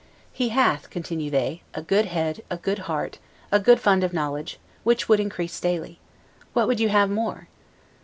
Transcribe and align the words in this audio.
He 0.33 0.49
hath, 0.49 0.89
continue 0.89 1.29
they, 1.29 1.61
a 1.75 1.83
good 1.83 2.07
head, 2.07 2.41
a 2.49 2.57
good 2.57 2.79
heart, 2.89 3.19
a 3.51 3.59
good 3.59 3.79
fund 3.79 4.03
of 4.03 4.13
knowledge, 4.13 4.57
which 4.83 5.07
would 5.07 5.19
increase 5.19 5.59
daily: 5.59 5.99
What 6.53 6.65
would 6.67 6.79
you 6.79 6.89
have 6.89 7.11
more? 7.11 7.47